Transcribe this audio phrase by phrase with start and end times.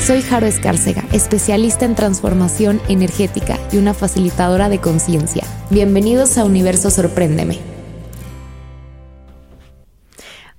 [0.00, 5.44] Soy Jaro Escárcega, especialista en transformación energética y una facilitadora de conciencia.
[5.68, 7.58] Bienvenidos a Universo Sorpréndeme.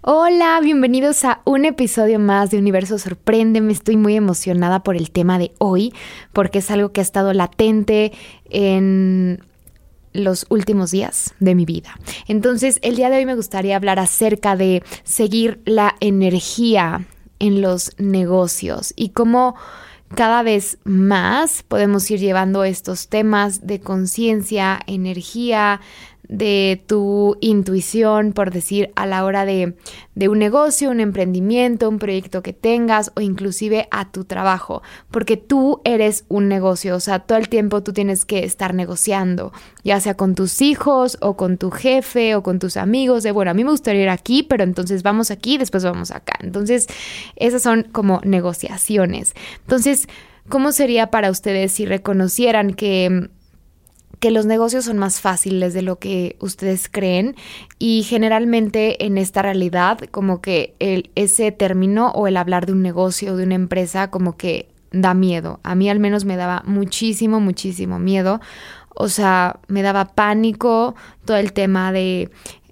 [0.01, 3.73] Hola, bienvenidos a un episodio más de Universo Sorpréndeme.
[3.73, 5.91] Estoy muy emocionada por el tema de hoy
[6.33, 8.11] porque es algo que ha estado latente
[8.51, 9.43] en
[10.13, 11.99] los últimos días de mi vida.
[12.27, 17.07] Entonces, el día de hoy me gustaría hablar acerca de seguir la energía
[17.41, 19.55] en los negocios y cómo
[20.15, 25.81] cada vez más podemos ir llevando estos temas de conciencia, energía,
[26.31, 29.75] de tu intuición, por decir, a la hora de,
[30.15, 35.35] de, un negocio, un emprendimiento, un proyecto que tengas o inclusive a tu trabajo, porque
[35.35, 39.51] tú eres un negocio, o sea, todo el tiempo tú tienes que estar negociando,
[39.83, 43.51] ya sea con tus hijos o con tu jefe o con tus amigos, de, bueno,
[43.51, 46.35] a mí me gustaría ir aquí, pero entonces vamos aquí, después vamos acá.
[46.39, 46.87] Entonces,
[47.35, 49.33] esas son como negociaciones.
[49.63, 50.07] Entonces,
[50.47, 53.29] ¿cómo sería para ustedes si reconocieran que
[54.21, 57.35] que los negocios son más fáciles de lo que ustedes creen
[57.79, 62.83] y generalmente en esta realidad como que el, ese término o el hablar de un
[62.83, 65.59] negocio o de una empresa como que da miedo.
[65.63, 68.41] A mí al menos me daba muchísimo, muchísimo miedo.
[68.93, 70.93] O sea, me daba pánico
[71.25, 72.29] todo el tema de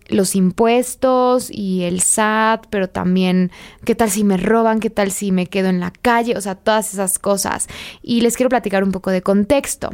[0.09, 3.51] los impuestos y el SAT, pero también
[3.85, 6.55] qué tal si me roban, qué tal si me quedo en la calle, o sea,
[6.55, 7.67] todas esas cosas.
[8.01, 9.91] Y les quiero platicar un poco de contexto.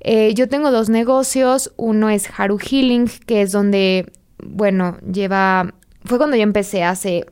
[0.00, 4.10] Eh, yo tengo dos negocios, uno es Haru Healing, que es donde,
[4.42, 7.26] bueno, lleva, fue cuando yo empecé hace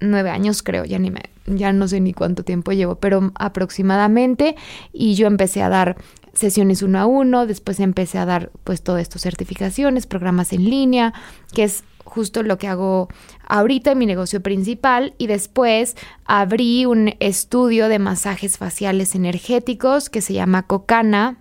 [0.00, 4.56] nueve años creo, ya ni me, ya no sé ni cuánto tiempo llevo, pero aproximadamente,
[4.92, 5.96] y yo empecé a dar
[6.36, 11.12] sesiones uno a uno, después empecé a dar pues todo esto, certificaciones, programas en línea,
[11.52, 13.08] que es justo lo que hago
[13.48, 20.20] ahorita en mi negocio principal y después abrí un estudio de masajes faciales energéticos que
[20.20, 21.36] se llama Cocana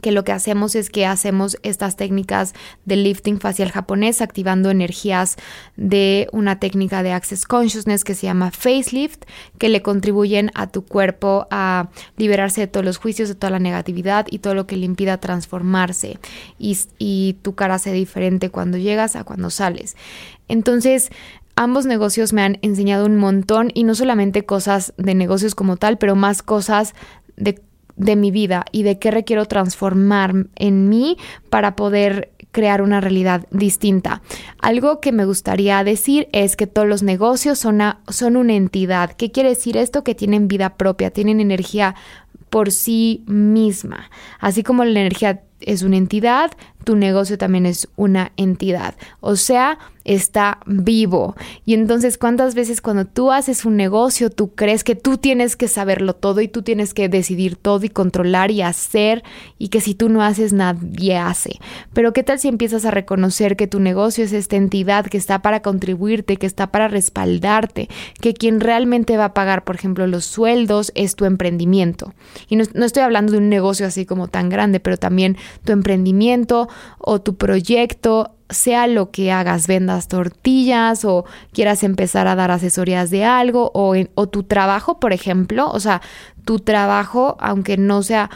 [0.00, 2.54] que lo que hacemos es que hacemos estas técnicas
[2.84, 5.36] de lifting facial japonés activando energías
[5.76, 9.24] de una técnica de Access Consciousness que se llama facelift,
[9.58, 13.58] que le contribuyen a tu cuerpo a liberarse de todos los juicios, de toda la
[13.58, 16.18] negatividad y todo lo que le impida transformarse
[16.58, 19.96] y, y tu cara sea diferente cuando llegas a cuando sales.
[20.48, 21.10] Entonces,
[21.56, 25.98] ambos negocios me han enseñado un montón y no solamente cosas de negocios como tal,
[25.98, 26.94] pero más cosas
[27.36, 27.60] de
[27.98, 31.18] de mi vida y de qué requiero transformar en mí
[31.50, 34.22] para poder crear una realidad distinta.
[34.60, 39.12] Algo que me gustaría decir es que todos los negocios son una, son una entidad.
[39.12, 40.02] ¿Qué quiere decir esto?
[40.02, 41.94] Que tienen vida propia, tienen energía
[42.50, 44.10] por sí misma.
[44.40, 46.52] Así como la energía es una entidad,
[46.88, 48.94] tu negocio también es una entidad.
[49.20, 49.78] O sea,
[50.08, 51.36] está vivo.
[51.66, 55.68] Y entonces, ¿cuántas veces cuando tú haces un negocio, tú crees que tú tienes que
[55.68, 59.22] saberlo todo y tú tienes que decidir todo y controlar y hacer
[59.58, 61.58] y que si tú no haces, nadie hace?
[61.92, 65.42] Pero ¿qué tal si empiezas a reconocer que tu negocio es esta entidad que está
[65.42, 70.24] para contribuirte, que está para respaldarte, que quien realmente va a pagar, por ejemplo, los
[70.24, 72.14] sueldos es tu emprendimiento?
[72.48, 75.72] Y no, no estoy hablando de un negocio así como tan grande, pero también tu
[75.72, 82.50] emprendimiento o tu proyecto sea lo que hagas, vendas tortillas o quieras empezar a dar
[82.50, 86.00] asesorías de algo o, o tu trabajo, por ejemplo, o sea,
[86.44, 88.30] tu trabajo, aunque no sea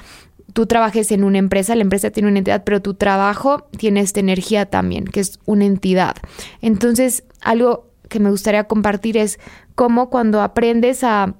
[0.52, 4.20] tú trabajes en una empresa, la empresa tiene una entidad, pero tu trabajo tiene esta
[4.20, 6.16] energía también, que es una entidad.
[6.60, 9.38] Entonces, algo que me gustaría compartir es
[9.75, 11.34] cómo cuando aprendes a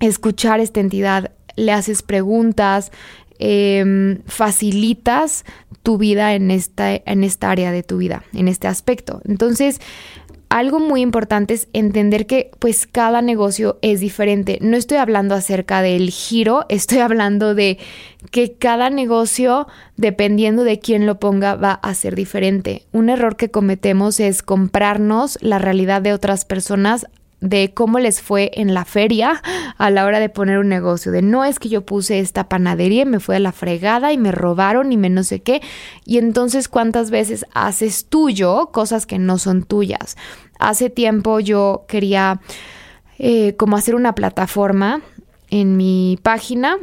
[0.00, 2.90] escuchar esta entidad, le haces preguntas,
[3.38, 5.44] Em, facilitas
[5.82, 9.20] tu vida en esta, en esta área de tu vida, en este aspecto.
[9.24, 9.80] Entonces,
[10.52, 14.58] algo muy importante es entender que pues cada negocio es diferente.
[14.60, 17.78] No estoy hablando acerca del giro, estoy hablando de
[18.30, 22.84] que cada negocio, dependiendo de quién lo ponga, va a ser diferente.
[22.92, 27.06] Un error que cometemos es comprarnos la realidad de otras personas
[27.42, 29.42] de cómo les fue en la feria
[29.76, 33.02] a la hora de poner un negocio, de no es que yo puse esta panadería
[33.02, 35.60] y me fue a la fregada y me robaron y me no sé qué,
[36.06, 40.16] y entonces cuántas veces haces tuyo cosas que no son tuyas.
[40.60, 42.40] Hace tiempo yo quería
[43.18, 45.02] eh, como hacer una plataforma
[45.50, 46.78] en mi página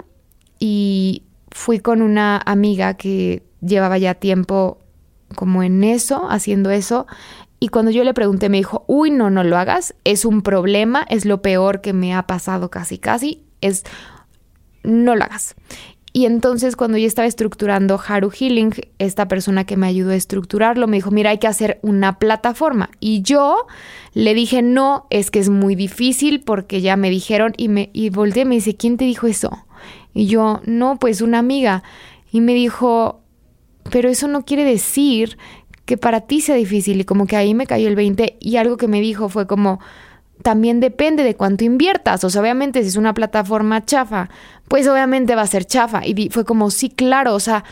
[0.59, 4.79] y fui con una amiga que llevaba ya tiempo
[5.35, 7.07] como en eso, haciendo eso.
[7.59, 11.05] Y cuando yo le pregunté, me dijo, uy, no, no lo hagas, es un problema,
[11.09, 13.83] es lo peor que me ha pasado casi, casi, es,
[14.83, 15.55] no lo hagas.
[16.11, 20.87] Y entonces cuando yo estaba estructurando Haru Healing, esta persona que me ayudó a estructurarlo
[20.87, 22.89] me dijo, mira, hay que hacer una plataforma.
[22.99, 23.67] Y yo
[24.13, 28.09] le dije, no, es que es muy difícil porque ya me dijeron y me y
[28.09, 29.65] volteé me dice, ¿quién te dijo eso?
[30.13, 31.83] Y yo, no, pues una amiga.
[32.31, 33.21] Y me dijo,
[33.91, 35.37] pero eso no quiere decir
[35.89, 37.01] que para ti sea difícil.
[37.01, 39.79] Y como que ahí me cayó el 20 y algo que me dijo fue como,
[40.43, 42.23] también depende de cuánto inviertas.
[42.23, 44.29] O sea, obviamente si es una plataforma chafa,
[44.67, 46.05] pues obviamente va a ser chafa.
[46.05, 47.63] Y fue como, sí, claro, o sea,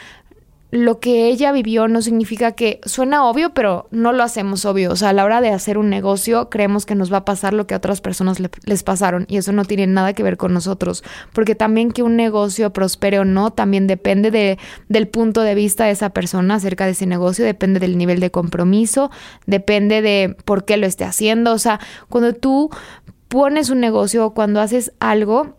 [0.70, 4.92] lo que ella vivió no significa que suena obvio, pero no lo hacemos obvio.
[4.92, 7.54] O sea, a la hora de hacer un negocio, creemos que nos va a pasar
[7.54, 10.54] lo que a otras personas les pasaron y eso no tiene nada que ver con
[10.54, 11.04] nosotros.
[11.32, 14.58] Porque también que un negocio prospere o no, también depende de,
[14.90, 18.32] del punto de vista de esa persona acerca de ese negocio, depende del nivel de
[18.32, 19.10] compromiso,
[19.46, 21.54] depende de por qué lo esté haciendo.
[21.54, 21.80] O sea,
[22.10, 22.70] cuando tú
[23.30, 25.56] pones un negocio o cuando haces algo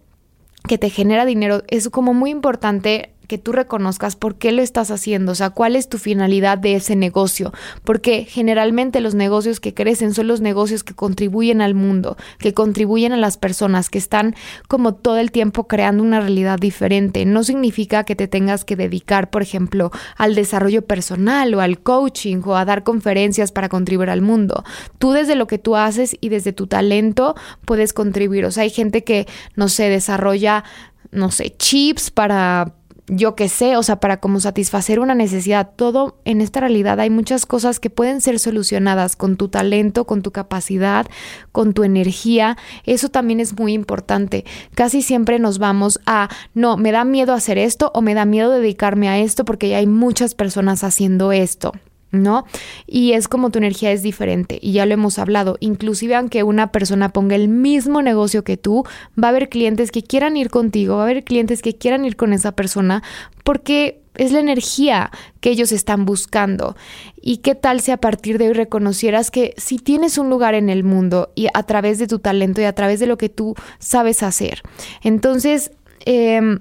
[0.66, 4.90] que te genera dinero, es como muy importante que tú reconozcas por qué lo estás
[4.90, 7.52] haciendo, o sea, cuál es tu finalidad de ese negocio,
[7.84, 13.12] porque generalmente los negocios que crecen son los negocios que contribuyen al mundo, que contribuyen
[13.12, 14.34] a las personas, que están
[14.66, 17.24] como todo el tiempo creando una realidad diferente.
[17.26, 22.40] No significa que te tengas que dedicar, por ejemplo, al desarrollo personal o al coaching
[22.44, 24.64] o a dar conferencias para contribuir al mundo.
[24.98, 27.34] Tú desde lo que tú haces y desde tu talento
[27.66, 28.46] puedes contribuir.
[28.46, 30.64] O sea, hay gente que, no sé, desarrolla
[31.10, 32.74] no sé, chips para
[33.08, 35.70] yo qué sé, o sea, para como satisfacer una necesidad.
[35.76, 40.22] Todo en esta realidad hay muchas cosas que pueden ser solucionadas con tu talento, con
[40.22, 41.06] tu capacidad,
[41.52, 42.56] con tu energía.
[42.84, 44.44] Eso también es muy importante.
[44.74, 48.50] Casi siempre nos vamos a, no, me da miedo hacer esto o me da miedo
[48.50, 51.72] dedicarme a esto porque ya hay muchas personas haciendo esto.
[52.10, 52.46] ¿No?
[52.86, 56.72] Y es como tu energía es diferente y ya lo hemos hablado, inclusive aunque una
[56.72, 58.84] persona ponga el mismo negocio que tú,
[59.22, 62.16] va a haber clientes que quieran ir contigo, va a haber clientes que quieran ir
[62.16, 63.02] con esa persona
[63.44, 65.10] porque es la energía
[65.40, 66.76] que ellos están buscando.
[67.22, 70.68] ¿Y qué tal si a partir de hoy reconocieras que si tienes un lugar en
[70.68, 73.54] el mundo y a través de tu talento y a través de lo que tú
[73.78, 74.62] sabes hacer?
[75.02, 75.70] Entonces,
[76.04, 76.58] em,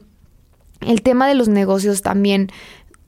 [0.81, 2.51] el tema de los negocios también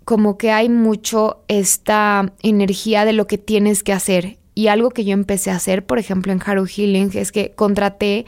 [0.09, 4.39] como que hay mucho esta energía de lo que tienes que hacer.
[4.55, 8.25] Y algo que yo empecé a hacer, por ejemplo, en Haru Healing, es que contraté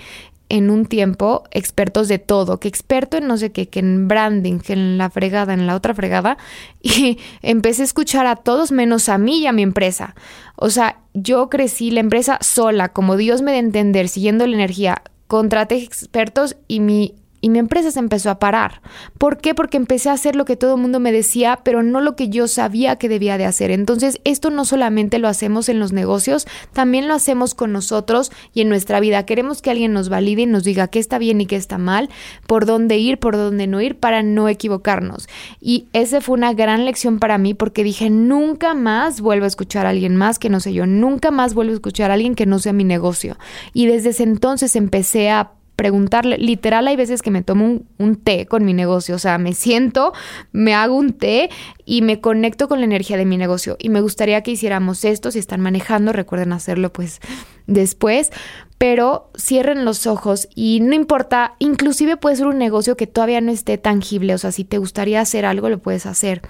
[0.49, 4.59] en un tiempo expertos de todo, que experto en no sé qué, que en branding,
[4.59, 6.37] que en la fregada, en la otra fregada,
[6.83, 10.13] y empecé a escuchar a todos menos a mí y a mi empresa.
[10.57, 15.01] O sea, yo crecí la empresa sola, como Dios me de entender, siguiendo la energía.
[15.25, 18.81] Contraté expertos y mi y mi empresa se empezó a parar.
[19.17, 19.55] ¿Por qué?
[19.55, 22.29] Porque empecé a hacer lo que todo el mundo me decía, pero no lo que
[22.29, 23.71] yo sabía que debía de hacer.
[23.71, 28.61] Entonces, esto no solamente lo hacemos en los negocios, también lo hacemos con nosotros y
[28.61, 29.25] en nuestra vida.
[29.25, 32.09] Queremos que alguien nos valide y nos diga qué está bien y qué está mal,
[32.45, 35.27] por dónde ir, por dónde no ir, para no equivocarnos.
[35.59, 39.85] Y esa fue una gran lección para mí porque dije, nunca más vuelvo a escuchar
[39.87, 42.45] a alguien más que no sé yo, nunca más vuelvo a escuchar a alguien que
[42.45, 43.37] no sea mi negocio.
[43.73, 45.51] Y desde ese entonces empecé a
[45.81, 46.37] preguntarle.
[46.37, 49.15] Literal, hay veces que me tomo un, té con mi negocio.
[49.15, 50.13] O sea, me siento,
[50.51, 51.49] me hago un té
[51.85, 53.77] y me conecto con la energía de mi negocio.
[53.79, 55.31] Y me gustaría que hiciéramos esto.
[55.31, 57.19] Si están manejando, recuerden hacerlo pues
[57.65, 58.29] después.
[58.77, 63.51] Pero cierren los ojos y no importa, inclusive puede ser un negocio que todavía no
[63.51, 64.35] esté tangible.
[64.35, 66.43] O sea, si te gustaría hacer algo, lo puedes hacer.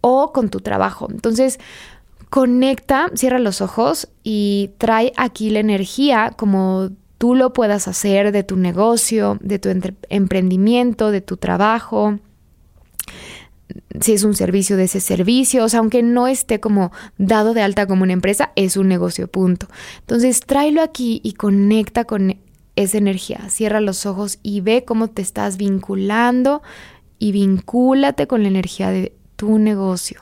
[0.00, 1.08] O con tu trabajo.
[1.10, 1.60] Entonces,
[2.30, 6.88] conecta, cierra los ojos y trae aquí la energía como
[7.22, 9.68] tú lo puedas hacer de tu negocio, de tu
[10.08, 12.18] emprendimiento, de tu trabajo,
[14.00, 17.62] si es un servicio de ese servicio, o sea, aunque no esté como dado de
[17.62, 19.68] alta como una empresa, es un negocio, punto.
[20.00, 22.40] Entonces, tráelo aquí y conecta con
[22.74, 23.48] esa energía.
[23.50, 26.60] Cierra los ojos y ve cómo te estás vinculando
[27.20, 30.18] y vincúlate con la energía de tu negocio.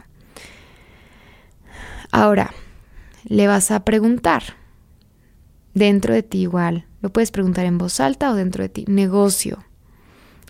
[2.11, 2.53] Ahora,
[3.25, 4.43] le vas a preguntar
[5.73, 8.85] dentro de ti igual, lo puedes preguntar en voz alta o dentro de ti.
[8.89, 9.65] Negocio.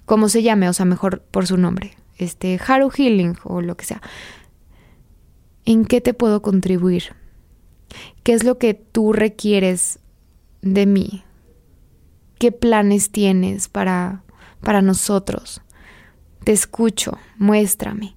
[0.05, 1.97] Como se llame, o sea, mejor por su nombre.
[2.19, 4.03] Este, Haru Healing o lo que sea.
[5.65, 7.15] ¿En qué te puedo contribuir?
[8.23, 10.01] ¿Qué es lo que tú requieres
[10.63, 11.25] de mí?
[12.39, 14.23] ¿Qué planes tienes para,
[14.61, 15.63] para nosotros?
[16.45, 18.17] Te escucho, muéstrame.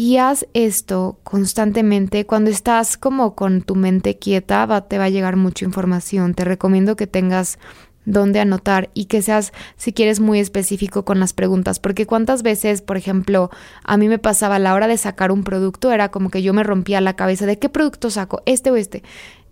[0.00, 2.24] Y haz esto constantemente.
[2.24, 6.34] Cuando estás como con tu mente quieta, te va a llegar mucha información.
[6.34, 7.58] Te recomiendo que tengas
[8.04, 11.80] dónde anotar y que seas, si quieres, muy específico con las preguntas.
[11.80, 13.50] Porque cuántas veces, por ejemplo,
[13.82, 16.54] a mí me pasaba a la hora de sacar un producto, era como que yo
[16.54, 19.02] me rompía la cabeza de qué producto saco, este o este.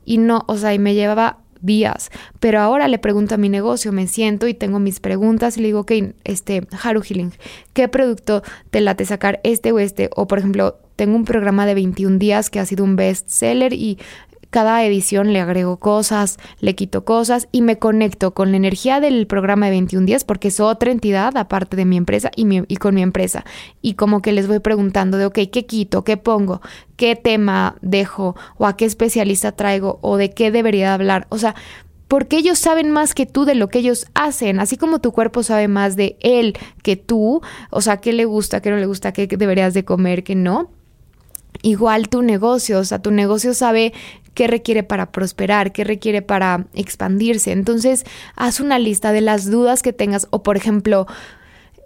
[0.05, 2.11] Y no, o sea, y me llevaba días.
[2.41, 5.69] Pero ahora le pregunto a mi negocio, me siento y tengo mis preguntas y le
[5.69, 5.93] digo, ok,
[6.25, 7.33] este, Haru Healing,
[7.73, 10.09] ¿qué producto te late sacar este o este?
[10.15, 13.73] O por ejemplo, tengo un programa de 21 días que ha sido un best seller
[13.73, 13.99] y
[14.51, 19.27] cada edición le agrego cosas, le quito cosas y me conecto con la energía del
[19.27, 22.95] programa de 21 días porque es otra entidad aparte de mi empresa y, y con
[22.95, 23.45] mi empresa.
[23.83, 26.05] Y como que les voy preguntando de, ok, ¿qué quito?
[26.05, 26.61] ¿Qué pongo?
[26.97, 28.37] ¿Qué tema dejo?
[28.57, 29.99] ¿O a qué especialista traigo?
[30.03, 31.27] ¿O de qué debería hablar?
[31.31, 31.55] O sea,
[32.09, 35.43] porque ellos saben más que tú de lo que ellos hacen, así como tu cuerpo
[35.43, 39.13] sabe más de él que tú, o sea, qué le gusta, qué no le gusta,
[39.13, 40.71] qué deberías de comer, qué no.
[41.67, 43.93] Igual tu negocio, o sea, tu negocio sabe
[44.35, 47.51] qué requiere para prosperar, qué requiere para expandirse.
[47.51, 48.05] Entonces,
[48.37, 51.09] haz una lista de las dudas que tengas o, por ejemplo,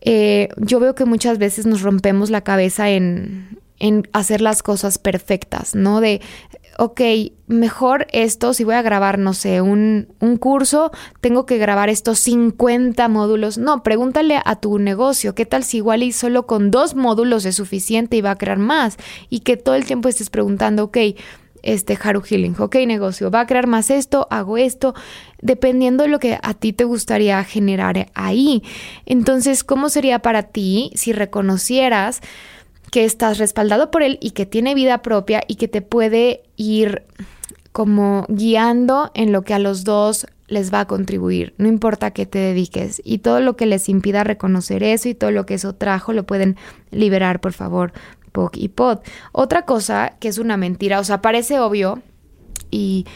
[0.03, 4.99] eh, yo veo que muchas veces nos rompemos la cabeza en, en hacer las cosas
[4.99, 6.03] perfectas, ¿no?
[6.03, 6.21] De,
[6.79, 7.01] ok,
[7.47, 12.19] mejor esto, si voy a grabar, no sé, un, un, curso, tengo que grabar estos
[12.21, 13.59] 50 módulos.
[13.59, 17.57] No, pregúntale a tu negocio, ¿qué tal si igual y solo con dos módulos es
[17.57, 18.97] suficiente y va a crear más?
[19.29, 20.99] Y que todo el tiempo estés preguntando, ok,
[21.63, 24.95] este Haru Healing, ok, negocio, va a crear más esto, hago esto,
[25.41, 28.63] dependiendo de lo que a ti te gustaría generar ahí.
[29.07, 32.21] Entonces, ¿cómo sería para ti si reconocieras
[32.91, 37.05] que estás respaldado por él y que tiene vida propia y que te puede ir
[37.73, 42.27] como guiando en lo que a los dos les va a contribuir, no importa qué
[42.27, 45.75] te dediques y todo lo que les impida reconocer eso y todo lo que eso
[45.75, 46.57] trajo lo pueden
[46.91, 47.93] liberar, por favor,
[48.33, 48.99] POC y POD.
[49.31, 52.03] Otra cosa que es una mentira, o sea, parece obvio,
[52.71, 53.07] y,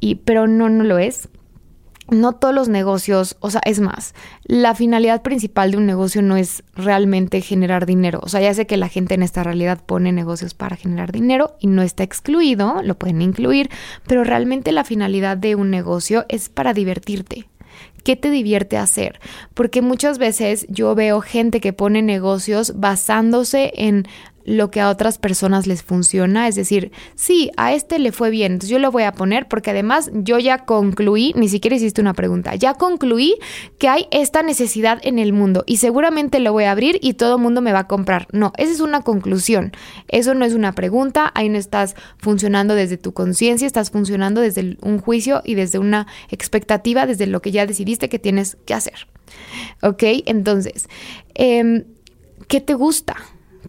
[0.00, 1.28] y, pero no, no lo es.
[2.10, 4.14] No todos los negocios, o sea, es más,
[4.44, 8.20] la finalidad principal de un negocio no es realmente generar dinero.
[8.22, 11.56] O sea, ya sé que la gente en esta realidad pone negocios para generar dinero
[11.60, 13.70] y no está excluido, lo pueden incluir,
[14.06, 17.48] pero realmente la finalidad de un negocio es para divertirte.
[18.02, 19.20] ¿Qué te divierte hacer?
[19.54, 24.06] Porque muchas veces yo veo gente que pone negocios basándose en
[24.44, 28.52] lo que a otras personas les funciona, es decir, sí, a este le fue bien,
[28.52, 32.14] entonces yo lo voy a poner porque además yo ya concluí, ni siquiera hiciste una
[32.14, 33.36] pregunta, ya concluí
[33.78, 37.36] que hay esta necesidad en el mundo y seguramente lo voy a abrir y todo
[37.36, 38.26] el mundo me va a comprar.
[38.32, 39.72] No, esa es una conclusión,
[40.08, 44.76] eso no es una pregunta, ahí no estás funcionando desde tu conciencia, estás funcionando desde
[44.80, 49.06] un juicio y desde una expectativa, desde lo que ya decidiste que tienes que hacer.
[49.82, 50.02] ¿Ok?
[50.26, 50.88] Entonces,
[51.34, 51.84] em,
[52.48, 53.16] ¿qué te gusta?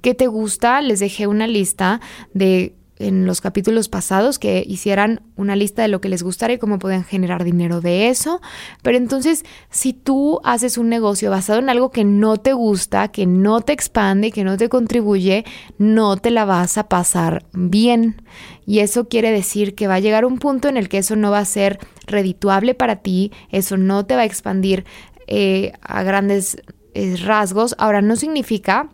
[0.01, 0.81] ¿Qué te gusta?
[0.81, 2.01] Les dejé una lista
[2.33, 6.57] de en los capítulos pasados que hicieran una lista de lo que les gustara y
[6.59, 8.41] cómo pueden generar dinero de eso.
[8.83, 13.25] Pero entonces, si tú haces un negocio basado en algo que no te gusta, que
[13.25, 15.45] no te expande, que no te contribuye,
[15.77, 18.21] no te la vas a pasar bien.
[18.65, 21.31] Y eso quiere decir que va a llegar un punto en el que eso no
[21.31, 24.85] va a ser redituable para ti, eso no te va a expandir
[25.27, 26.57] eh, a grandes
[26.93, 27.75] eh, rasgos.
[27.79, 28.89] Ahora, no significa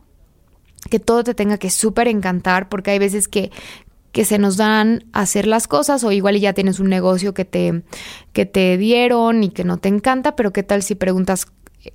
[0.89, 3.51] que todo te tenga que súper encantar, porque hay veces que,
[4.11, 7.83] que se nos dan hacer las cosas o igual ya tienes un negocio que te,
[8.33, 11.47] que te dieron y que no te encanta, pero qué tal si preguntas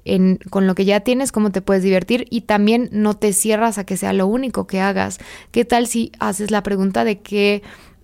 [0.04, 3.78] en, con lo que ya tienes, cómo te puedes divertir y también no te cierras
[3.78, 5.18] a que sea lo único que hagas.
[5.50, 7.62] ¿Qué tal si haces la pregunta de qué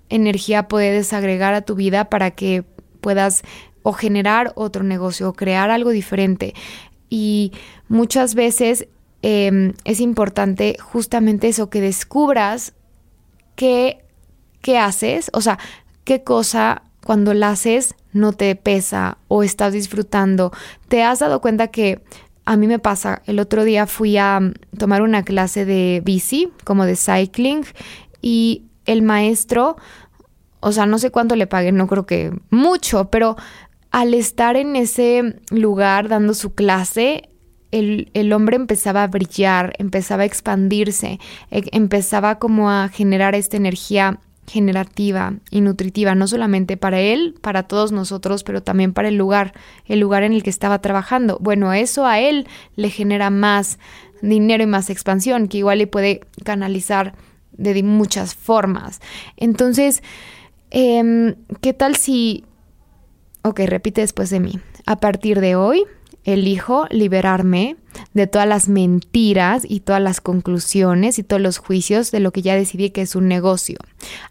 [0.08, 2.64] energía puedes agregar a tu vida para que
[3.00, 3.42] puedas
[3.82, 6.54] o generar otro negocio o crear algo diferente?
[7.08, 7.52] Y
[7.88, 8.88] muchas veces
[9.22, 12.74] Em, es importante justamente eso, que descubras
[13.56, 14.04] qué,
[14.60, 15.58] qué haces, o sea,
[16.04, 20.52] qué cosa cuando la haces no te pesa o estás disfrutando.
[20.88, 22.02] ¿Te has dado cuenta que
[22.44, 23.22] a mí me pasa?
[23.26, 27.64] El otro día fui a mm, tomar una clase de bici, como de cycling,
[28.22, 29.76] y el maestro,
[30.60, 33.36] o sea, no sé cuánto le paguen, no creo que mucho, pero
[33.90, 37.30] al estar en ese lugar dando su clase,
[37.70, 41.18] el, hombre empezaba a brillar, empezaba a expandirse,
[41.50, 47.64] e, empezaba como a generar esta energía generativa y nutritiva, no solamente para él, para
[47.64, 49.52] todos nosotros, pero también para el lugar,
[49.86, 51.38] el lugar en el que estaba trabajando.
[51.40, 53.78] Bueno, eso a él le genera más
[54.22, 57.14] dinero y más expansión, que igual le puede canalizar
[57.52, 59.00] de muchas formas.
[59.36, 60.02] Entonces,
[60.70, 62.44] em, ¿qué tal si...
[63.42, 64.58] Ok, repite después de mí.
[64.86, 65.84] A partir de hoy,
[66.32, 67.76] elijo liberarme
[68.12, 72.42] de todas las mentiras y todas las conclusiones y todos los juicios de lo que
[72.42, 73.78] ya decidí que es un negocio.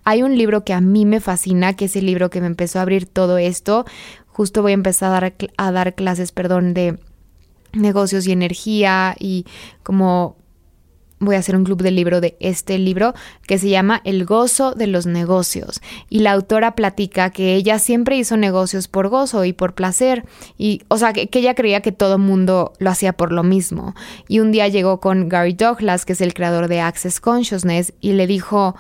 [0.04, 2.78] Hay un libro que a mí me fascina, que es el libro que me empezó
[2.78, 3.86] a abrir todo esto,
[4.28, 7.00] justo voy a empezar a dar, a dar clases, perdón, de
[7.74, 9.46] negocios y energía y
[9.82, 10.38] como
[11.20, 13.14] voy a hacer un club de libro de este libro
[13.48, 15.82] que se llama El gozo de los negocios.
[16.10, 20.26] Y la autora platica que ella siempre hizo negocios por gozo y por placer.
[20.58, 23.96] Y, o sea, que, ella creía que todo mundo lo hacía por lo mismo.
[24.28, 28.14] Y un día llegó con Gary Douglas, que es el creador de Access Consciousness, y
[28.14, 28.76] le dijo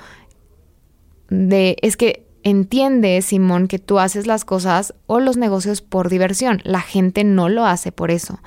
[1.30, 6.62] de, es que entiende, Simón, que tú haces las cosas o los negocios por diversión.
[6.64, 8.40] La gente no lo hace por eso.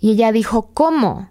[0.00, 1.30] Y ella dijo, ¿cómo?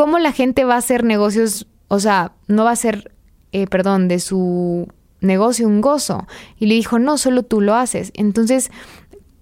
[0.00, 1.66] ¿Cómo la gente va a hacer negocios?
[1.88, 3.12] O sea, no va a ser,
[3.52, 4.88] eh, perdón, de su
[5.20, 6.26] negocio un gozo.
[6.58, 8.10] Y le dijo, no, solo tú lo haces.
[8.14, 8.70] Entonces,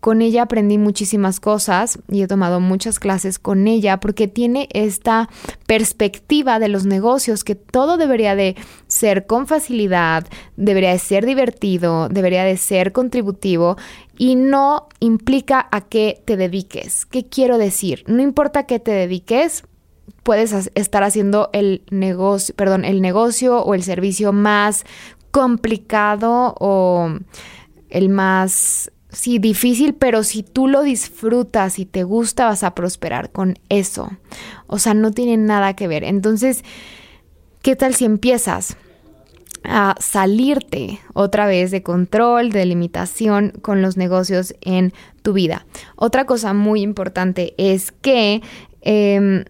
[0.00, 5.28] con ella aprendí muchísimas cosas y he tomado muchas clases con ella porque tiene esta
[5.68, 8.56] perspectiva de los negocios que todo debería de
[8.88, 13.76] ser con facilidad, debería de ser divertido, debería de ser contributivo
[14.16, 17.06] y no implica a qué te dediques.
[17.06, 18.02] ¿Qué quiero decir?
[18.08, 19.62] No importa a qué te dediques,
[20.22, 24.84] puedes estar haciendo el negocio, perdón, el negocio o el servicio más
[25.30, 27.10] complicado o
[27.90, 33.30] el más sí difícil, pero si tú lo disfrutas y te gusta, vas a prosperar
[33.30, 34.10] con eso.
[34.66, 36.04] O sea, no tiene nada que ver.
[36.04, 36.64] Entonces,
[37.62, 38.76] ¿qué tal si empiezas
[39.64, 45.66] a salirte otra vez de control, de limitación con los negocios en tu vida?
[45.96, 48.42] Otra cosa muy importante es que
[48.82, 49.44] em,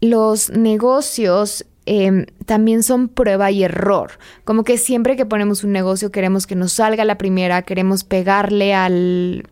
[0.00, 4.12] los negocios em, también son prueba y error.
[4.44, 8.74] Como que siempre que ponemos un negocio queremos que nos salga la primera, queremos pegarle
[8.74, 9.44] al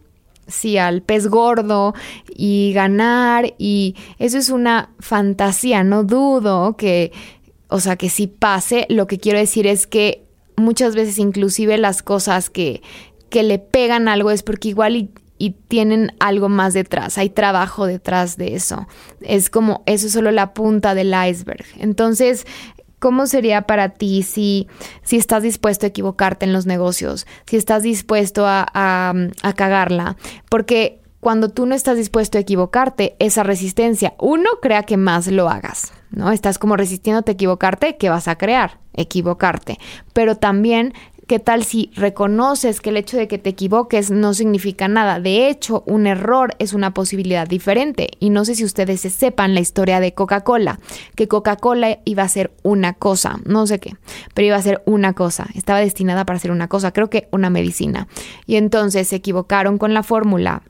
[0.48, 1.94] sí, al pez gordo
[2.34, 7.12] y ganar y eso es una fantasía, no dudo que,
[7.68, 10.24] o sea, que si pase, lo que quiero decir es que
[10.56, 12.82] muchas veces inclusive las cosas que,
[13.30, 17.86] que le pegan algo es porque igual y, y tienen algo más detrás, hay trabajo
[17.86, 18.88] detrás de eso.
[19.20, 21.64] Es como, eso es solo la punta del iceberg.
[21.78, 22.46] Entonces,
[22.98, 24.68] ¿cómo sería para ti si,
[25.02, 30.16] si estás dispuesto a equivocarte en los negocios, si estás dispuesto a, a, a cagarla?
[30.50, 35.48] Porque cuando tú no estás dispuesto a equivocarte, esa resistencia, uno, crea que más lo
[35.48, 36.30] hagas, ¿no?
[36.30, 38.78] Estás como resistiéndote a equivocarte, ¿qué vas a crear?
[38.94, 39.78] Equivocarte.
[40.12, 40.94] Pero también
[41.28, 45.20] ¿Qué tal si reconoces que el hecho de que te equivoques no significa nada?
[45.20, 48.08] De hecho, un error es una posibilidad diferente.
[48.18, 50.80] Y no sé si ustedes se sepan la historia de Coca-Cola,
[51.16, 53.94] que Coca-Cola iba a ser una cosa, no sé qué,
[54.32, 57.50] pero iba a ser una cosa, estaba destinada para ser una cosa, creo que una
[57.50, 58.08] medicina.
[58.46, 60.62] Y entonces se equivocaron con la fórmula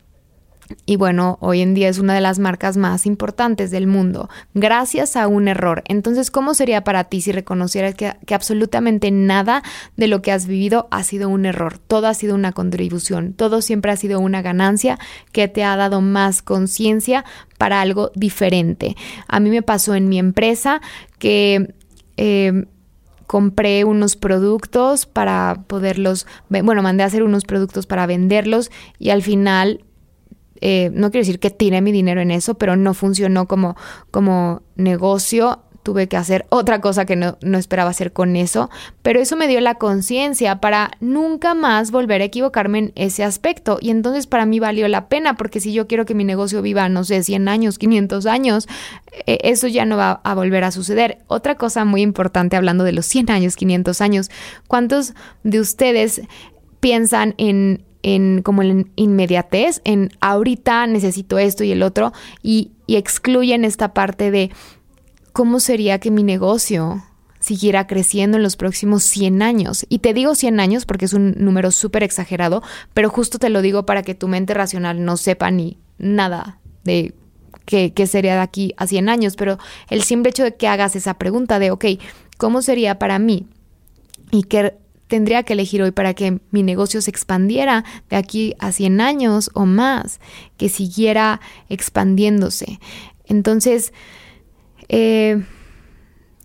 [0.84, 5.16] y bueno, hoy en día es una de las marcas más importantes del mundo, gracias
[5.16, 5.82] a un error.
[5.86, 9.62] Entonces, ¿cómo sería para ti si reconocieras que, absolutamente nada
[9.96, 11.78] de lo que has vivido ha sido un error?
[11.78, 14.98] Todo ha sido una contribución, todo siempre ha sido una ganancia
[15.32, 17.24] que te ha dado más conciencia
[17.56, 18.96] para algo diferente.
[19.26, 20.80] A mí me pasó en mi empresa
[21.18, 21.74] que...
[22.16, 22.64] Eh,
[23.28, 29.22] compré unos productos para poderlos, bueno, mandé a hacer unos productos para venderlos y al
[29.22, 29.84] final
[30.60, 33.76] eh, no quiero decir que tiré mi dinero en eso, pero no funcionó como,
[34.10, 35.60] como negocio.
[35.82, 38.68] Tuve que hacer otra cosa que no, no esperaba hacer con eso,
[39.00, 43.78] pero eso me dio la conciencia para nunca más volver a equivocarme en ese aspecto.
[43.80, 46.90] Y entonces para mí valió la pena, porque si yo quiero que mi negocio viva,
[46.90, 48.68] no sé, 100 años, 500 años,
[49.26, 51.18] eh, eso ya no va a volver a suceder.
[51.26, 54.30] Otra cosa muy importante hablando de los 100 años, 500 años,
[54.66, 56.20] ¿cuántos de ustedes
[56.80, 62.96] piensan en en como en inmediatez, en ahorita necesito esto y el otro, y, y
[62.96, 64.50] excluyen esta parte de
[65.32, 67.02] cómo sería que mi negocio
[67.40, 69.86] siguiera creciendo en los próximos 100 años.
[69.88, 72.62] Y te digo 100 años porque es un número súper exagerado,
[72.94, 77.14] pero justo te lo digo para que tu mente racional no sepa ni nada de
[77.64, 79.36] qué, qué sería de aquí a 100 años.
[79.36, 79.58] Pero
[79.88, 81.84] el simple hecho de que hagas esa pregunta de, ok,
[82.36, 83.46] ¿cómo sería para mí?
[84.30, 84.76] Y qué
[85.08, 89.50] tendría que elegir hoy para que mi negocio se expandiera de aquí a 100 años
[89.54, 90.20] o más,
[90.56, 92.78] que siguiera expandiéndose.
[93.26, 93.92] Entonces,
[94.88, 95.42] eh,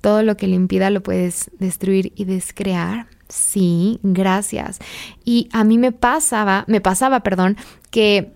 [0.02, 3.08] todo lo que le impida lo puedes destruir y descrear.
[3.30, 4.80] Sí, gracias.
[5.24, 7.58] Y a mí me pasaba, me pasaba, perdón,
[7.90, 8.34] que,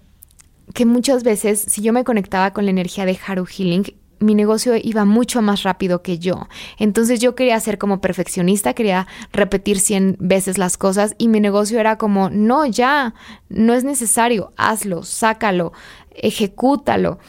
[0.73, 3.83] que muchas veces si yo me conectaba con la energía de Haru Healing,
[4.19, 6.47] mi negocio iba mucho más rápido que yo.
[6.77, 11.79] Entonces yo quería ser como perfeccionista, quería repetir 100 veces las cosas y mi negocio
[11.79, 13.13] era como, no, ya,
[13.49, 15.73] no es necesario, hazlo, sácalo,
[16.11, 17.19] ejecútalo.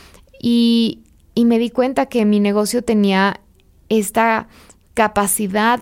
[0.41, 1.03] Y,
[1.35, 3.41] y me di cuenta que mi negocio tenía
[3.89, 4.49] esta
[4.95, 5.81] capacidad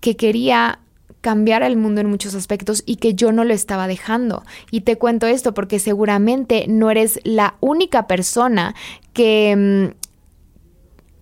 [0.00, 0.80] que quería
[1.22, 4.42] cambiar el mundo en muchos aspectos y que yo no lo estaba dejando.
[4.70, 8.74] Y te cuento esto porque seguramente no eres la única persona
[9.14, 9.94] que...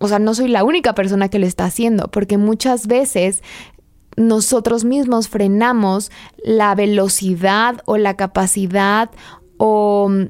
[0.01, 3.43] O sea, no soy la única persona que lo está haciendo, porque muchas veces
[4.17, 6.11] nosotros mismos frenamos
[6.43, 9.11] la velocidad o la capacidad
[9.57, 10.23] o mm,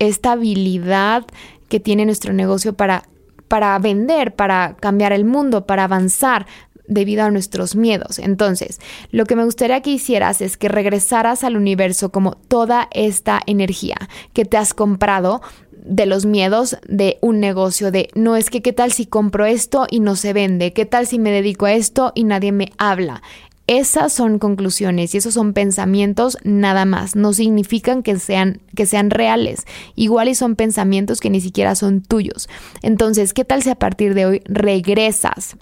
[0.00, 1.24] esta habilidad
[1.68, 3.04] que tiene nuestro negocio para,
[3.46, 6.46] para vender, para cambiar el mundo, para avanzar
[6.88, 8.18] debido a nuestros miedos.
[8.18, 8.80] Entonces,
[9.12, 13.96] lo que me gustaría que hicieras es que regresaras al universo como toda esta energía
[14.32, 15.40] que te has comprado
[15.84, 19.86] de los miedos de un negocio, de no es que qué tal si compro esto
[19.90, 23.22] y no se vende, qué tal si me dedico a esto y nadie me habla.
[23.66, 29.10] Esas son conclusiones y esos son pensamientos nada más, no significan que sean, que sean
[29.10, 29.64] reales.
[29.94, 32.48] Igual y son pensamientos que ni siquiera son tuyos.
[32.82, 35.56] Entonces, ¿qué tal si a partir de hoy regresas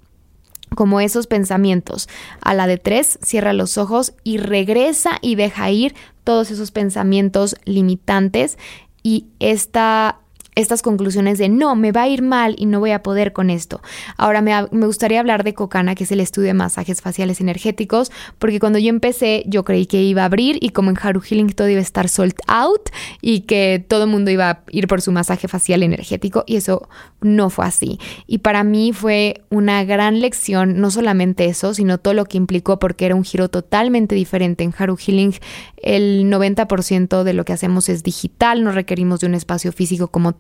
[0.74, 2.09] como esos pensamientos.
[2.40, 7.57] A la de tres, cierra los ojos y regresa y deja ir todos esos pensamientos
[7.64, 8.59] limitantes
[9.02, 10.20] y esta
[10.54, 13.48] estas conclusiones de no, me va a ir mal y no voy a poder con
[13.50, 13.80] esto.
[14.16, 18.58] Ahora me, gustaría hablar de Cocana, que es el estudio de masajes faciales energéticos, porque
[18.58, 21.68] cuando yo empecé yo creí que iba a abrir y como en Haru Healing todo
[21.68, 25.12] iba a estar sold out y que todo el mundo iba a ir por su
[25.12, 26.88] masaje facial energético y eso
[27.20, 27.98] no fue así.
[28.26, 32.78] Y para mí fue una gran lección, no solamente eso, sino todo lo que implicó
[32.78, 34.64] porque era un giro totalmente diferente.
[34.64, 35.34] En Haru Healing
[35.82, 40.32] el 90% de lo que hacemos es digital, no requerimos de un espacio físico como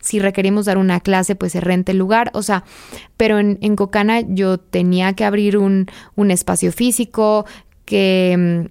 [0.00, 2.30] Si requerimos dar una clase, pues se renta el lugar.
[2.34, 2.64] O sea,
[3.16, 5.86] pero en, en Cocana yo tenía que abrir un,
[6.16, 7.46] un espacio físico,
[7.84, 8.70] que,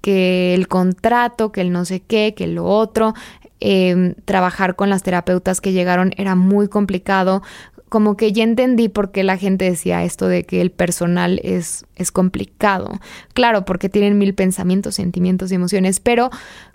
[0.00, 3.14] que el contrato, que el no sé qué, que lo otro.
[3.60, 7.42] Em, trabajar con las terapeutas que llegaron era muy complicado
[7.88, 11.86] como que ya entendí por qué la gente decía esto de que el personal es,
[11.94, 12.98] es complicado.
[13.34, 16.30] Claro, porque tienen mil pensamientos, sentimientos y emociones, pero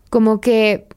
[0.09, 0.87] como que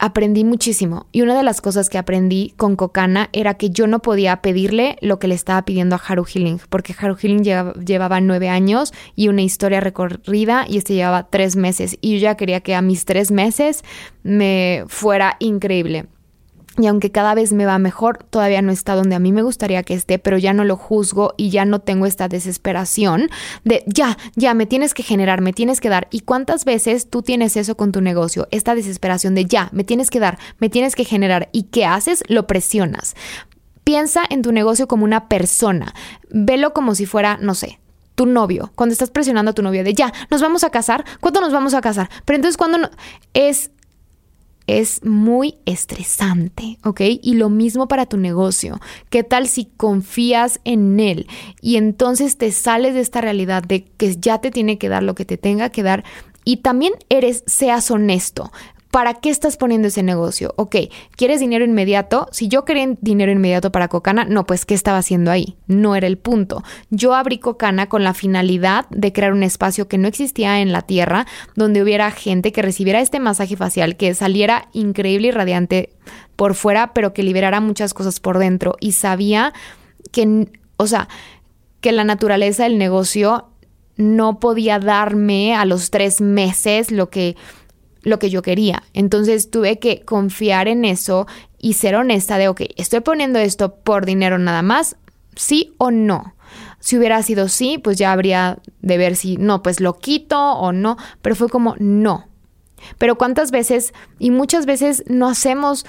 [0.00, 1.06] aprendí muchísimo.
[1.12, 4.96] Y una de las cosas que aprendí con Cocana era que yo no podía pedirle
[5.00, 9.28] lo que le estaba pidiendo a Haru Healing, porque Haru Healing llevaba, nueve años y
[9.28, 11.96] una historia recorrida y este llevaba tres meses.
[12.00, 13.84] Y yo ya quería que a mis tres meses
[14.22, 16.06] me fuera increíble.
[16.78, 19.82] Y aunque cada vez me va mejor, todavía no está donde a mí me gustaría
[19.82, 23.28] que esté, pero ya no lo juzgo y ya no tengo esta desesperación
[23.64, 26.06] de ya, ya, me tienes que generar, me tienes que dar.
[26.10, 28.46] ¿Y cuántas veces tú tienes eso con tu negocio?
[28.50, 31.48] Esta desesperación de ya, me tienes que dar, me tienes que generar.
[31.52, 32.22] ¿Y qué haces?
[32.28, 33.16] Lo presionas.
[33.82, 35.92] Piensa en tu negocio como una persona.
[36.30, 37.80] Velo como si fuera, no sé,
[38.14, 41.40] tu novio, cuando estás presionando a tu novio de ya, nos vamos a casar, ¿cuándo
[41.40, 42.10] nos vamos a casar?
[42.24, 42.90] Pero entonces cuando no,
[43.32, 43.70] es
[44.78, 47.00] es muy estresante, ¿ok?
[47.22, 48.80] Y lo mismo para tu negocio.
[49.08, 51.26] ¿Qué tal si confías en él
[51.60, 55.14] y entonces te sales de esta realidad de que ya te tiene que dar lo
[55.14, 56.04] que te tenga que dar
[56.44, 58.50] y también eres, seas honesto.
[58.90, 60.52] ¿Para qué estás poniendo ese negocio?
[60.56, 60.74] Ok,
[61.14, 62.28] ¿quieres dinero inmediato?
[62.32, 65.56] Si yo quería dinero inmediato para Cocana, no, pues ¿qué estaba haciendo ahí?
[65.68, 66.64] No era el punto.
[66.90, 70.82] Yo abrí Cocana con la finalidad de crear un espacio que no existía en la
[70.82, 75.90] Tierra, donde hubiera gente que recibiera este masaje facial, que saliera increíble y radiante
[76.34, 78.74] por fuera, pero que liberara muchas cosas por dentro.
[78.80, 79.52] Y sabía
[80.10, 80.48] que,
[80.78, 81.08] o sea,
[81.80, 83.46] que la naturaleza del negocio
[83.96, 87.36] no podía darme a los tres meses lo que
[88.02, 88.82] lo que yo quería.
[88.94, 91.26] Entonces tuve que confiar en eso
[91.58, 94.96] y ser honesta de, ok, estoy poniendo esto por dinero nada más,
[95.36, 96.34] sí o no.
[96.80, 100.72] Si hubiera sido sí, pues ya habría de ver si no, pues lo quito o
[100.72, 102.26] no, pero fue como no.
[102.96, 105.84] Pero cuántas veces, y muchas veces no hacemos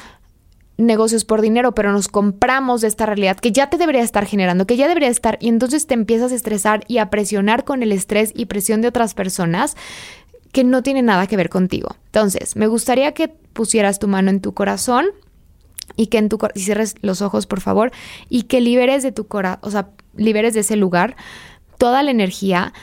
[0.78, 4.66] negocios por dinero, pero nos compramos de esta realidad que ya te debería estar generando,
[4.66, 7.92] que ya debería estar, y entonces te empiezas a estresar y a presionar con el
[7.92, 9.76] estrés y presión de otras personas
[10.52, 11.96] que no tiene nada que ver contigo.
[12.06, 15.08] Entonces, me gustaría que pusieras tu mano en tu corazón
[15.96, 17.92] y que en tu cierres los ojos, por favor,
[18.30, 21.16] y que liberes de tu corazón, o sea, liberes de ese lugar
[21.78, 22.74] toda la energía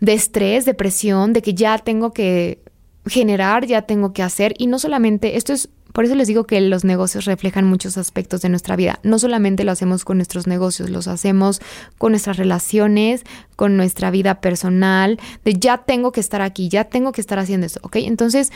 [0.00, 2.60] de estrés, de presión, de que ya tengo que
[3.06, 6.60] generar, ya tengo que hacer y no solamente esto es por eso les digo que
[6.60, 8.98] los negocios reflejan muchos aspectos de nuestra vida.
[9.02, 11.60] No solamente lo hacemos con nuestros negocios, los hacemos
[11.98, 13.24] con nuestras relaciones,
[13.56, 17.66] con nuestra vida personal, de ya tengo que estar aquí, ya tengo que estar haciendo
[17.66, 17.96] eso, ¿ok?
[17.96, 18.50] Entonces,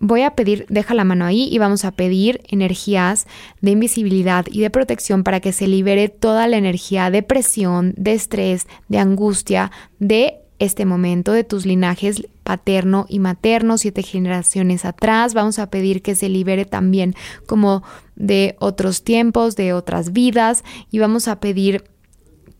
[0.00, 3.26] voy a pedir, deja la mano ahí y vamos a pedir energías
[3.60, 8.14] de invisibilidad y de protección para que se libere toda la energía de presión, de
[8.14, 15.34] estrés, de angustia, de este momento de tus linajes paterno y materno, siete generaciones atrás.
[15.34, 17.82] Vamos a pedir que se libere también como
[18.14, 21.84] de otros tiempos, de otras vidas y vamos a pedir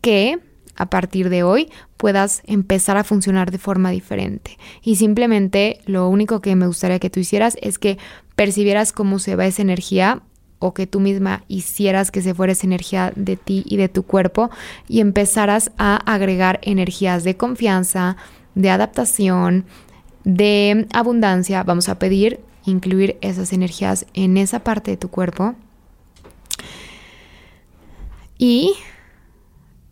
[0.01, 0.39] que
[0.75, 4.57] a partir de hoy puedas empezar a funcionar de forma diferente.
[4.81, 7.99] Y simplemente lo único que me gustaría que tú hicieras es que
[8.35, 10.23] percibieras cómo se va esa energía
[10.61, 14.03] o que tú misma hicieras que se fuera esa energía de ti y de tu
[14.03, 14.51] cuerpo
[14.87, 18.15] y empezaras a agregar energías de confianza,
[18.55, 19.65] de adaptación,
[20.23, 21.63] de abundancia.
[21.63, 25.55] Vamos a pedir incluir esas energías en esa parte de tu cuerpo.
[28.37, 28.75] Y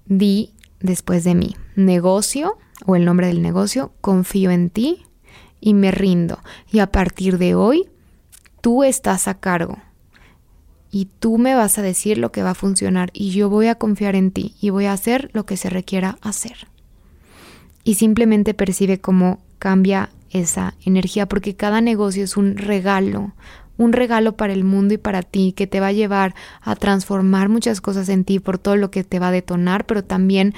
[0.05, 5.03] di después de mí, negocio o el nombre del negocio, confío en ti
[5.59, 6.39] y me rindo.
[6.71, 7.89] Y a partir de hoy,
[8.61, 9.77] tú estás a cargo.
[10.91, 13.75] Y tú me vas a decir lo que va a funcionar y yo voy a
[13.75, 16.67] confiar en ti y voy a hacer lo que se requiera hacer.
[17.83, 23.33] Y simplemente percibe cómo cambia esa energía porque cada negocio es un regalo,
[23.77, 27.49] un regalo para el mundo y para ti que te va a llevar a transformar
[27.49, 30.53] muchas cosas en ti por todo lo que te va a detonar, pero también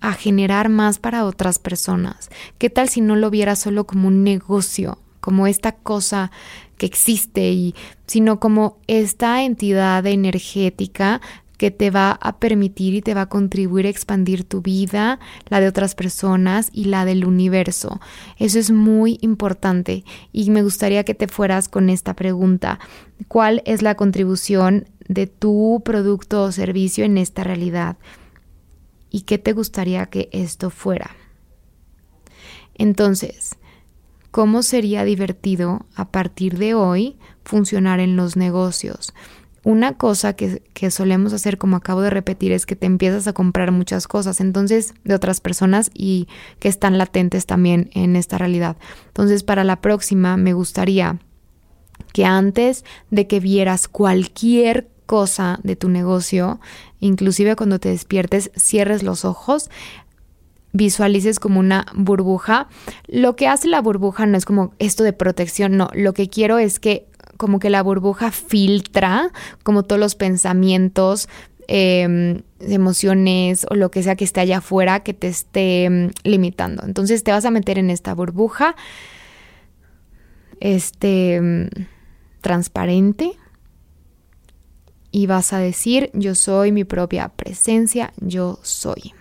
[0.00, 2.28] a generar más para otras personas.
[2.58, 6.30] ¿Qué tal si no lo vieras solo como un negocio, como esta cosa
[6.76, 7.74] que existe y
[8.06, 11.20] sino como esta entidad energética
[11.56, 15.60] que te va a permitir y te va a contribuir a expandir tu vida, la
[15.60, 18.00] de otras personas y la del universo.
[18.38, 22.80] Eso es muy importante y me gustaría que te fueras con esta pregunta.
[23.28, 27.96] ¿Cuál es la contribución de tu producto o servicio en esta realidad?
[29.10, 31.14] ¿Y qué te gustaría que esto fuera?
[32.74, 33.56] Entonces,
[34.34, 39.14] ¿cómo sería divertido a partir de hoy funcionar en los negocios?
[39.62, 43.70] una cosa que, solemos hacer, como acabo de repetir, es que te empiezas a comprar
[43.72, 48.76] muchas cosas, entonces, de otras personas y que están latentes también en esta realidad.
[49.06, 51.18] Entonces, para la próxima, me gustaría
[52.12, 56.60] que antes de que vieras cualquier cosa de tu negocio,
[57.00, 59.70] inclusive cuando te despiertes, cierres los ojos,
[60.74, 62.68] visualices como una burbuja.
[63.06, 66.58] Lo que hace la burbuja no es como esto de protección, no, lo que quiero
[66.58, 67.06] es que
[67.38, 69.30] como que la burbuja filtra
[69.62, 71.28] como todos los pensamientos,
[71.68, 76.84] em, emociones o lo que sea que esté allá afuera que te esté em, limitando.
[76.84, 78.76] Entonces te vas a meter en esta burbuja
[80.60, 81.70] este em,
[82.40, 83.32] transparente
[85.12, 89.14] y vas a decir yo soy mi propia presencia, yo soy.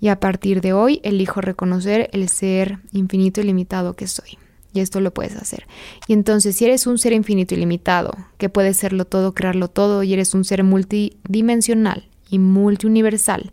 [0.00, 4.38] Y a partir de hoy elijo reconocer el ser infinito y limitado que soy.
[4.72, 5.66] Y esto lo puedes hacer.
[6.06, 10.02] Y entonces, si eres un ser infinito y limitado, que puedes serlo todo, crearlo todo,
[10.02, 13.50] y eres un ser multidimensional y multiuniversal,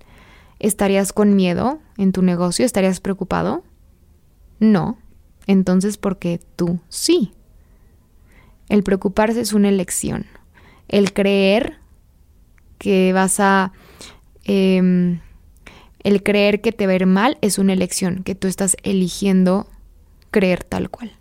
[0.59, 2.65] ¿estarías con miedo en tu negocio?
[2.65, 3.63] ¿Estarías preocupado?
[4.59, 4.99] No.
[5.47, 7.33] Entonces, ¿por qué tú sí?
[8.69, 10.27] El preocuparse es una elección.
[10.87, 11.77] El creer
[12.77, 13.73] que vas a...
[14.43, 15.19] Em,
[16.07, 19.67] el creer que te ir mal es una elección que tú estás eligiendo
[20.31, 21.11] creer tal cual.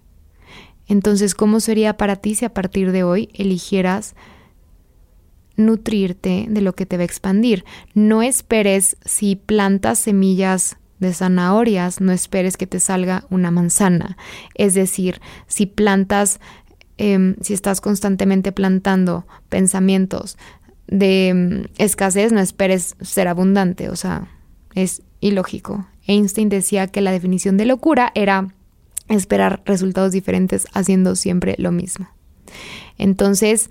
[0.86, 4.14] Entonces, ¿cómo sería para ti si a partir de hoy eligieras
[5.56, 7.64] nutrirte de lo que te va a expandir?
[7.94, 14.16] No esperes si plantas semillas de zanahorias, no esperes que te salga una manzana.
[14.54, 16.38] Es decir, si plantas,
[16.96, 20.38] em, si estás constantemente plantando pensamientos
[20.86, 23.90] de em, escasez, no esperes ser abundante.
[23.90, 24.28] O sea,
[24.76, 25.86] es ilógico.
[26.06, 28.54] Einstein decía que la definición de locura era
[29.08, 32.08] esperar resultados diferentes haciendo siempre lo mismo.
[32.98, 33.70] Entonces,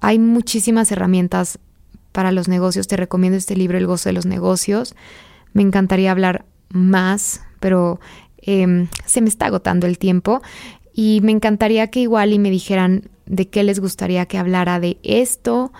[0.00, 1.58] hay muchísimas herramientas
[2.12, 2.86] para los negocios.
[2.86, 4.94] Te recomiendo este libro, El gozo de los negocios.
[5.52, 7.98] Me encantaría hablar más, pero
[8.38, 10.42] em, se me está agotando el tiempo.
[10.92, 14.98] Y me encantaría que igual y me dijeran de qué les gustaría que hablara de
[15.02, 15.72] esto,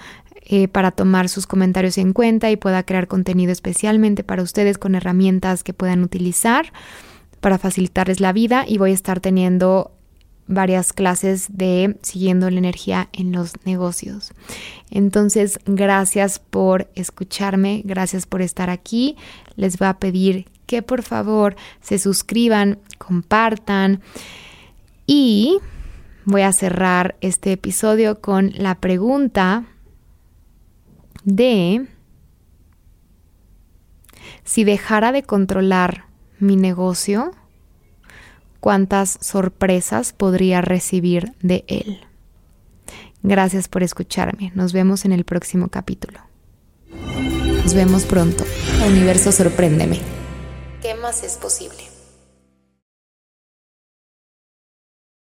[0.47, 4.95] eh, para tomar sus comentarios en cuenta y pueda crear contenido especialmente para ustedes con
[4.95, 6.73] herramientas que puedan utilizar
[7.41, 9.91] para facilitarles la vida y voy a estar teniendo
[10.47, 14.33] varias clases de siguiendo la energía en los negocios.
[14.91, 19.17] Entonces, gracias por escucharme, gracias por estar aquí.
[19.57, 24.01] Les voy a pedir que por favor se suscriban, compartan
[25.07, 25.59] y
[26.25, 29.65] voy a cerrar este episodio con la pregunta
[31.25, 31.87] de
[34.45, 36.07] si dejara de controlar
[36.39, 37.33] mi negocio,
[38.61, 42.01] cuántas sorpresas podría recibir de él.
[43.23, 44.53] Gracias por escucharme.
[44.55, 46.21] Nos vemos en el próximo capítulo.
[47.63, 48.45] Nos vemos pronto.
[48.87, 50.01] Universo, sorpréndeme.
[50.83, 51.84] ¿Qué más es posible?